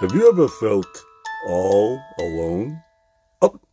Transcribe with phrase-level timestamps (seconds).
[0.00, 1.06] Have you ever felt
[1.46, 2.82] all alone?
[3.40, 3.66] Up,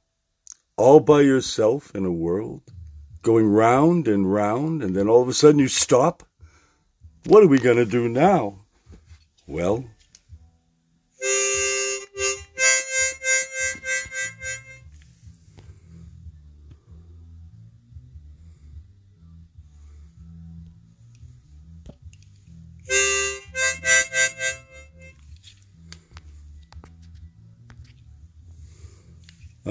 [0.78, 2.62] all by yourself in a world,
[3.24, 6.24] going round and round, and then all of a sudden you stop?
[7.26, 8.62] What are we going to do now?
[9.48, 9.84] Well,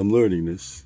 [0.02, 0.84] I'm learning this.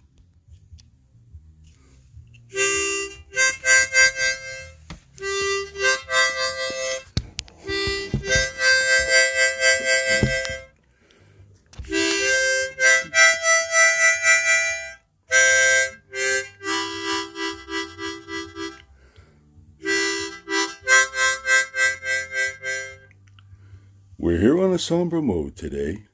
[24.18, 26.04] We're here on a somber mode today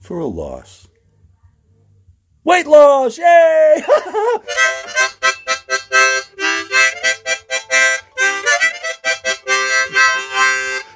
[0.00, 0.88] for a loss.
[2.44, 3.16] Weight loss!
[3.16, 3.76] Yay!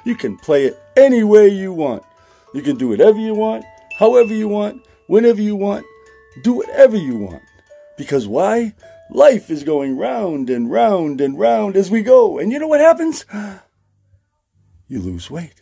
[0.05, 2.03] you can play it any way you want.
[2.53, 3.65] You can do whatever you want,
[3.97, 5.87] however you want, whenever you want.
[6.43, 7.41] Do whatever you want.
[7.97, 8.75] Because why?
[9.09, 12.37] Life is going round and round and round as we go.
[12.37, 13.25] And you know what happens?
[14.87, 15.55] You lose weight.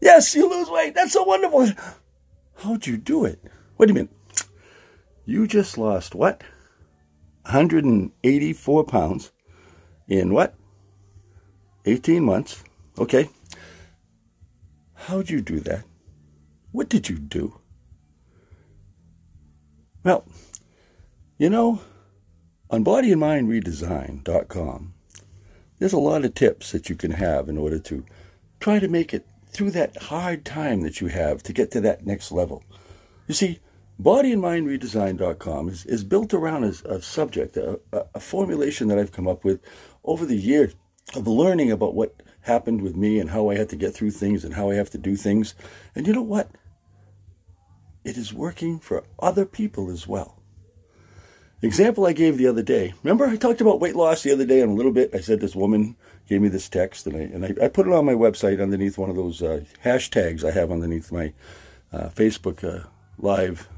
[0.00, 0.94] Yes, you lose weight.
[0.94, 1.70] That's so wonderful.
[2.56, 3.42] How'd you do it?
[3.80, 4.08] Do you mean?
[5.26, 6.42] You just lost what?
[7.42, 9.32] 184 pounds
[10.08, 10.54] in what?
[11.86, 12.62] 18 months.
[12.98, 13.28] Okay.
[14.94, 15.84] How'd you do that?
[16.72, 17.60] What did you do?
[20.02, 20.24] Well,
[21.38, 21.80] you know,
[22.70, 24.94] on bodyandmindredesign.com,
[25.78, 28.04] there's a lot of tips that you can have in order to
[28.60, 32.04] try to make it through that hard time that you have to get to that
[32.04, 32.64] next level.
[33.28, 33.60] You see,
[34.00, 39.44] bodyandmindredesign.com is, is built around a, a subject, a, a formulation that I've come up
[39.44, 39.60] with
[40.04, 40.74] over the years
[41.14, 44.44] of learning about what happened with me and how I had to get through things
[44.44, 45.54] and how I have to do things.
[45.94, 46.50] And you know what?
[48.04, 50.42] It is working for other people as well.
[51.62, 52.92] Example I gave the other day.
[53.02, 55.14] Remember I talked about weight loss the other day on a little bit.
[55.14, 55.96] I said this woman
[56.28, 58.98] gave me this text and I and I, I put it on my website underneath
[58.98, 61.32] one of those uh, hashtags I have underneath my
[61.90, 62.86] uh, Facebook uh,
[63.18, 63.68] live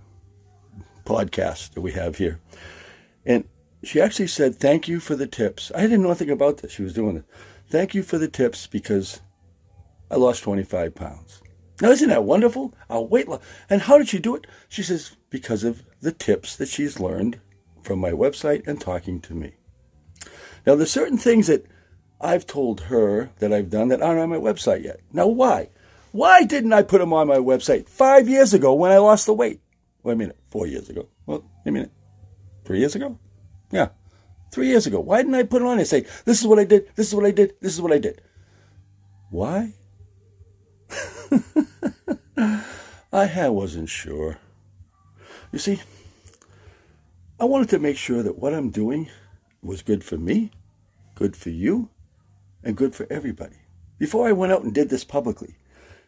[1.06, 2.40] podcast that we have here.
[3.24, 3.44] And
[3.82, 5.72] she actually said, Thank you for the tips.
[5.74, 6.72] I didn't know anything about this.
[6.72, 7.24] She was doing it.
[7.68, 9.20] Thank you for the tips because
[10.10, 11.42] I lost 25 pounds.
[11.80, 12.74] Now, isn't that wonderful?
[12.88, 13.42] A weight loss.
[13.68, 14.46] And how did she do it?
[14.68, 17.40] She says, because of the tips that she's learned
[17.82, 19.56] from my website and talking to me.
[20.66, 21.66] Now, there's certain things that
[22.20, 25.00] I've told her that I've done that aren't on my website yet.
[25.12, 25.68] Now, why?
[26.12, 29.34] Why didn't I put them on my website five years ago when I lost the
[29.34, 29.60] weight?
[30.06, 31.08] Wait a minute, four years ago.
[31.26, 31.90] Well, wait a minute,
[32.64, 33.18] three years ago?
[33.72, 33.88] Yeah,
[34.52, 35.00] three years ago.
[35.00, 37.14] Why didn't I put it on and say, this is what I did, this is
[37.16, 38.22] what I did, this is what I did?
[39.30, 39.72] Why?
[43.12, 44.38] I wasn't sure.
[45.50, 45.80] You see,
[47.40, 49.08] I wanted to make sure that what I'm doing
[49.60, 50.52] was good for me,
[51.16, 51.90] good for you,
[52.62, 53.56] and good for everybody
[53.98, 55.56] before I went out and did this publicly.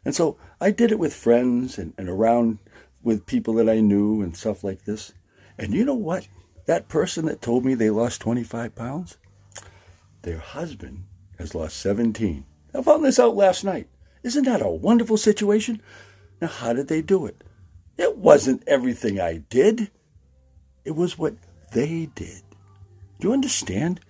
[0.05, 2.61] And so I did it with friends and, and around
[3.09, 5.15] with people that I knew and stuff like this.
[5.57, 6.29] And you know what?
[6.67, 9.17] That person that told me they lost 25 pounds,
[10.23, 11.05] their husband
[11.39, 12.45] has lost 17.
[12.75, 13.89] I found this out last night.
[14.23, 15.81] Isn't that a wonderful situation?
[16.41, 17.43] Now, how did they do it?
[17.97, 19.91] It wasn't everything I did.
[20.85, 21.35] It was what
[21.73, 22.43] they did.
[23.19, 24.01] Do you understand?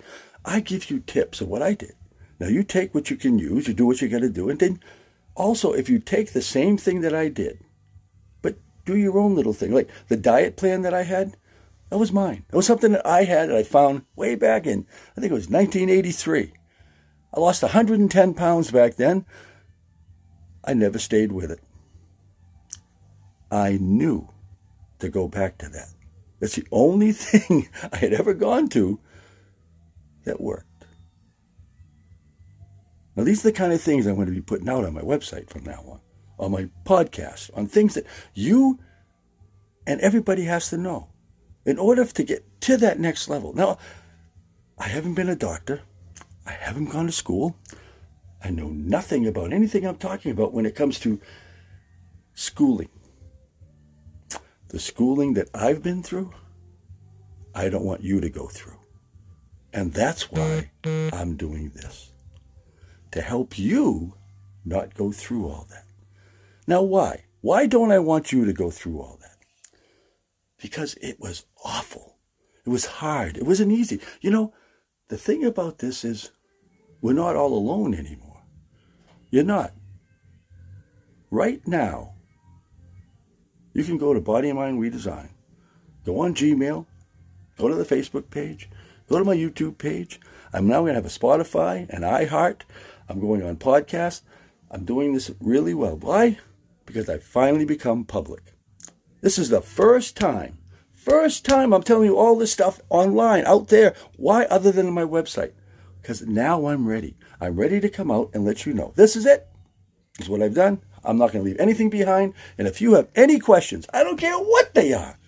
[0.45, 1.95] I give you tips of what I did.
[2.41, 4.59] Now you take what you can use, you do what you got to do, and
[4.59, 4.81] then
[5.37, 7.61] also if you take the same thing that I did,
[8.89, 11.37] do your own little thing, like the diet plan that I had,
[11.91, 12.45] that was mine.
[12.51, 15.35] It was something that I had that I found way back in, I think it
[15.35, 16.53] was 1983.
[17.35, 19.27] I lost 110 pounds back then.
[20.65, 21.61] I never stayed with it.
[23.51, 24.29] I knew
[24.99, 25.89] to go back to that.
[26.41, 29.01] That's the only thing I had ever gone to
[30.25, 30.65] that worked.
[33.17, 35.01] Now, these are the kind of things I'm going to be putting out on my
[35.03, 36.01] website from now on,
[36.39, 38.79] on my podcast, on things that you
[39.87, 41.09] and everybody has to know
[41.65, 43.53] in order to get to that next level.
[43.55, 43.79] Now,
[44.79, 45.83] I haven't been a doctor,
[46.47, 47.57] I haven't gone to school,
[48.43, 51.21] I know nothing about anything I'm talking about when it comes to
[52.35, 52.91] schooling.
[54.69, 56.33] The schooling that I've been through,
[57.55, 58.79] I don't want you to go through.
[59.73, 62.13] And that's why I'm doing this
[63.11, 64.15] to help you
[64.65, 65.88] not go through all that.
[66.69, 67.25] Now, why?
[67.41, 69.39] Why don't I want you to go through all that?
[70.61, 72.19] Because it was awful.
[72.67, 73.39] It was hard.
[73.39, 74.01] It wasn't easy.
[74.21, 74.53] You know,
[75.09, 76.31] the thing about this is
[77.01, 78.43] we're not all alone anymore.
[79.31, 79.73] You're not.
[81.31, 82.13] Right now,
[83.73, 85.31] you can go to Body and Mind Redesign,
[86.05, 86.85] go on Gmail,
[87.57, 88.69] go to the Facebook page,
[89.09, 90.21] go to my YouTube page.
[90.53, 92.63] I'm now going to have a Spotify, and iHeart.
[93.09, 94.21] I'm going on podcast.
[94.71, 95.97] I'm doing this really well.
[95.97, 96.39] Why?
[96.89, 98.55] Because I finally become public.
[99.21, 100.57] This is the first time,
[100.95, 103.95] first time I'm telling you all this stuff online, out there.
[104.17, 105.53] Why other than my website?
[106.01, 107.19] Because now I'm ready.
[107.43, 108.95] I'm ready to come out and let you know.
[108.97, 109.49] This is it.
[110.17, 110.81] This is what I've done.
[111.05, 112.33] I'm not going to leave anything behind.
[112.57, 115.19] And if you have any questions, I don't care what they are.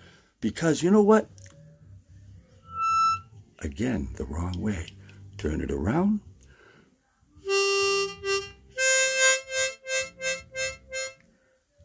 [0.40, 1.28] Because you know what?
[3.58, 4.86] Again, the wrong way.
[5.36, 6.20] Turn it around.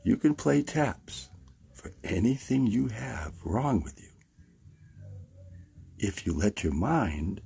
[0.06, 1.30] You can play taps
[1.74, 4.12] for anything you have wrong with you.
[5.98, 7.42] If you let your mind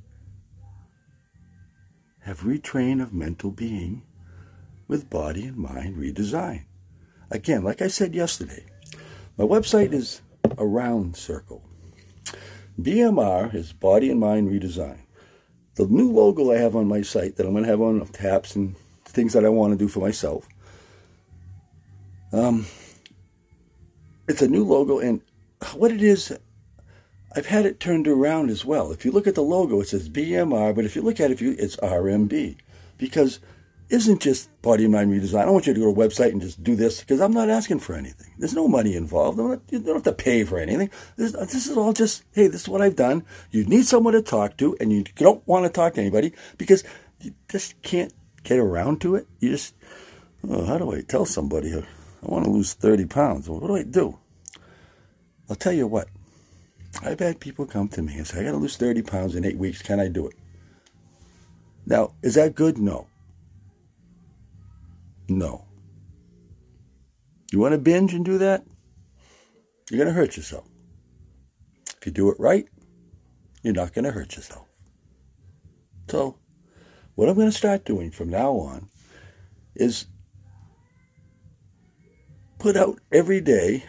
[2.19, 4.03] have retrain of mental being
[4.89, 6.65] with body and mind redesign.
[7.31, 8.65] Again, like I said yesterday,
[9.38, 10.21] my website is
[10.57, 11.63] a round circle.
[12.77, 15.00] BMR is body and mind redesign.
[15.75, 18.57] The new logo I have on my site that I'm going to have on taps
[18.57, 18.75] and
[19.06, 20.45] things that I want to do for myself.
[22.31, 22.66] Um,
[24.28, 25.22] it's a new logo, and
[25.74, 26.38] what it is,
[27.36, 28.92] I've had it turned around as well.
[28.92, 31.42] If you look at the logo, it says BMR, but if you look at it,
[31.42, 32.58] it's RMB
[32.98, 33.40] because
[33.90, 35.40] isn't just body and mind redesign.
[35.40, 37.34] I don't want you to go to a website and just do this because I'm
[37.34, 38.31] not asking for anything.
[38.38, 39.40] There's no money involved.
[39.40, 40.92] Not, you don't have to pay for anything.
[41.16, 43.26] This, this, is all just, hey, this is what I've done.
[43.50, 46.84] You need someone to talk to and you don't want to talk to anybody because
[47.20, 49.28] you just can't get around to it.
[49.40, 49.74] You just,
[50.48, 51.72] oh, how do I tell somebody
[52.24, 53.50] I want to lose 30 pounds?
[53.50, 54.18] Well, what do I do?
[55.50, 56.07] I'll tell you what.
[57.01, 59.45] I've had people come to me and say, I got to lose 30 pounds in
[59.45, 59.81] eight weeks.
[59.81, 60.36] Can I do it?
[61.86, 62.77] Now, is that good?
[62.77, 63.07] No.
[65.27, 65.66] No.
[67.51, 68.63] You want to binge and do that?
[69.89, 70.68] You're going to hurt yourself.
[71.98, 72.68] If you do it right,
[73.63, 74.66] you're not going to hurt yourself.
[76.10, 76.38] So,
[77.16, 78.89] what I'm going to start doing from now on
[79.75, 80.06] is
[82.59, 83.85] put out every day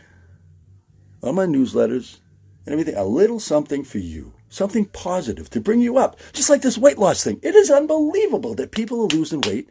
[1.23, 2.21] on my newsletters
[2.65, 6.19] and everything a little something for you, something positive to bring you up.
[6.33, 7.41] Just like this weight loss thing.
[7.43, 9.69] It is unbelievable that people are losing weight.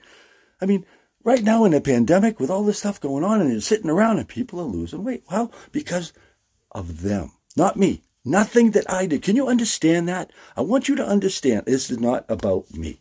[0.62, 0.86] I mean,
[1.24, 4.20] right now in the pandemic with all this stuff going on and they're sitting around
[4.20, 5.24] and people are losing weight.
[5.32, 6.14] Well, because
[6.72, 8.04] of them, not me.
[8.26, 9.24] Nothing that I did.
[9.24, 10.32] Can you understand that?
[10.56, 13.00] I want you to understand this is not about me.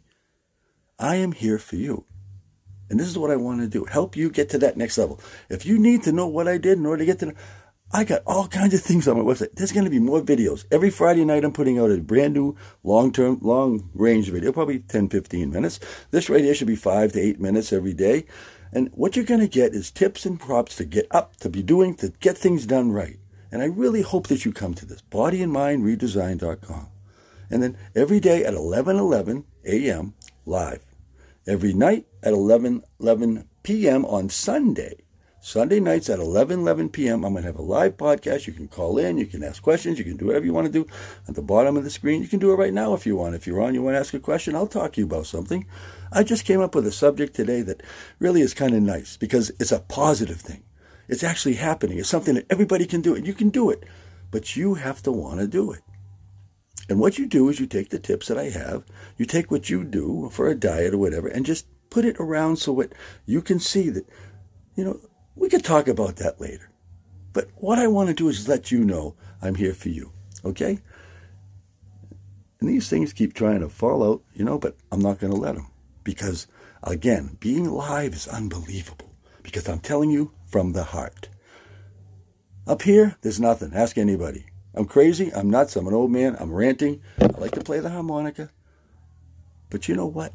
[0.99, 2.07] I am here for you.
[2.91, 5.21] And this is what I want to do help you get to that next level.
[5.49, 7.35] If you need to know what I did in order to get to,
[7.91, 9.55] I got all kinds of things on my website.
[9.55, 10.67] There's going to be more videos.
[10.71, 14.81] Every Friday night, I'm putting out a brand new long term, long range video, probably
[14.81, 15.81] 10, 15 minutes.
[16.11, 18.27] This right here should be five to eight minutes every day.
[18.73, 21.63] And what you're going to get is tips and props to get up, to be
[21.63, 23.19] doing, to get things done right.
[23.51, 26.89] And I really hope that you come to this bodyandmindredesign.com.
[27.51, 30.15] And then every day at 11 11 a.m.
[30.45, 30.85] live.
[31.47, 34.05] Every night at 11 11 p.m.
[34.05, 34.97] on Sunday
[35.41, 37.25] Sunday nights at 11, 11 p.m.
[37.25, 38.47] I'm going to have a live podcast.
[38.47, 40.73] You can call in, you can ask questions, you can do whatever you want to
[40.73, 40.87] do.
[41.29, 43.37] At the bottom of the screen, you can do it right now if you want.
[43.37, 45.65] If you're on, you want to ask a question, I'll talk to you about something.
[46.13, 47.83] I just came up with a subject today that
[48.19, 50.65] really is kind of nice because it's a positive thing.
[51.07, 51.99] It's actually happening.
[51.99, 53.85] It's something that everybody can do, and you can do it,
[54.31, 55.81] but you have to want to do it.
[56.89, 58.85] And what you do is you take the tips that I have,
[59.17, 62.57] you take what you do for a diet or whatever, and just put it around
[62.57, 62.93] so that
[63.27, 64.07] you can see that,
[64.77, 65.01] you know,
[65.37, 66.71] we could talk about that later.
[67.33, 70.13] But what I want to do is let you know I'm here for you.
[70.45, 70.79] Okay?
[72.61, 75.39] And these things keep trying to fall out, you know, but I'm not going to
[75.39, 75.69] let them.
[76.03, 76.47] Because,
[76.83, 79.15] again, being live is unbelievable.
[79.43, 81.29] Because I'm telling you from the heart.
[82.67, 83.73] Up here, there's nothing.
[83.75, 84.47] Ask anybody.
[84.75, 85.33] I'm crazy.
[85.33, 85.77] I'm nuts.
[85.77, 86.37] I'm an old man.
[86.39, 87.01] I'm ranting.
[87.21, 88.51] I like to play the harmonica.
[89.71, 90.33] But you know what?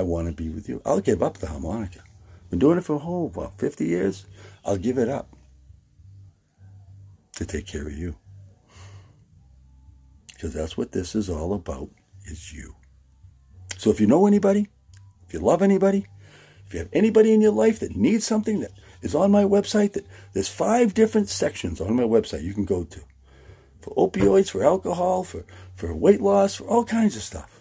[0.00, 0.80] I want to be with you.
[0.86, 2.02] I'll give up the harmonica.
[2.48, 4.24] Been doing it for a whole, what, 50 years?
[4.64, 5.36] I'll give it up
[7.36, 8.16] to take care of you.
[10.32, 11.90] Because that's what this is all about,
[12.24, 12.76] is you.
[13.76, 14.68] So if you know anybody,
[15.28, 16.06] if you love anybody,
[16.66, 19.92] if you have anybody in your life that needs something that is on my website,
[19.92, 23.00] that there's five different sections on my website you can go to.
[23.82, 27.59] For opioids, for alcohol, for, for weight loss, for all kinds of stuff.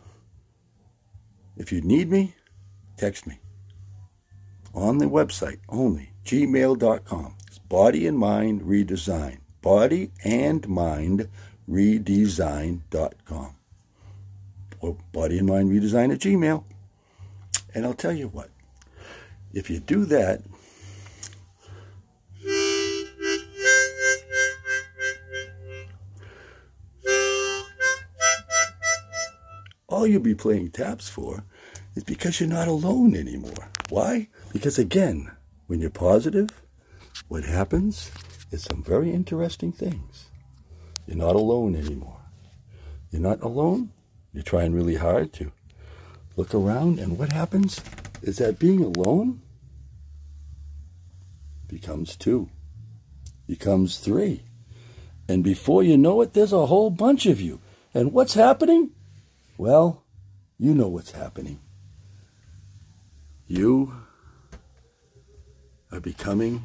[1.59, 2.33] If you need me,
[2.97, 3.39] text me.
[4.73, 7.35] on the website only, gmail.com.
[7.47, 9.39] It's body and mind redesign.
[9.61, 11.27] Body and mind
[11.69, 13.55] redesign.com.
[14.79, 16.63] Or body and mind redesign at gmail.
[17.75, 18.49] And I'll tell you what,
[19.53, 20.41] if you do that,
[29.99, 31.43] all you'll be playing taps for
[31.93, 33.67] is because you're not alone anymore.
[33.89, 34.29] Why?
[34.53, 35.29] Because again,
[35.67, 36.49] when you're positive,
[37.27, 38.09] what happens
[38.49, 40.29] is some very interesting things.
[41.05, 42.21] You're not alone anymore.
[43.11, 43.91] You're not alone.
[44.31, 45.51] You're trying really hard to
[46.37, 47.81] look around, and what happens
[48.21, 49.41] is that being alone
[51.67, 52.49] becomes two,
[53.47, 54.43] becomes three.
[55.27, 57.59] And before you know it, there's a whole bunch of you.
[57.93, 58.91] And what's happening?
[59.59, 60.05] Well,
[60.57, 61.59] you know what's happening.
[63.45, 63.93] You
[65.91, 66.63] are becoming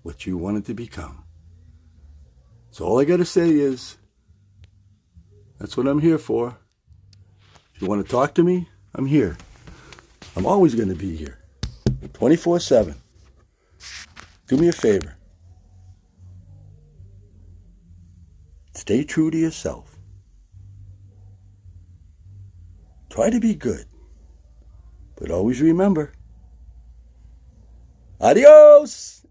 [0.00, 1.22] what you wanted to become.
[2.70, 3.98] So all I got to say is
[5.58, 6.56] that's what I'm here for.
[7.74, 9.36] If you want to talk to me, I'm here.
[10.34, 11.40] I'm always going to be here
[12.14, 12.94] 24 7.
[14.46, 15.14] Do me a favor.
[18.72, 19.91] Stay true to yourself.
[23.12, 23.84] Try to be good.
[25.16, 26.14] But always remember
[28.18, 29.26] adios!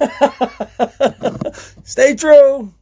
[1.84, 2.72] Stay true!